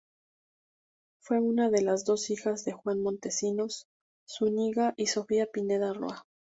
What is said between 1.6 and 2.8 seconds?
de las dos hijas de